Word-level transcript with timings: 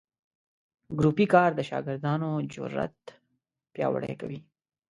ګروپي 0.99 1.25
کار 1.33 1.49
د 1.55 1.61
شاګردانو 1.69 2.29
جرات 2.51 2.97
پیاوړي 3.73 4.13
کوي. 4.21 4.39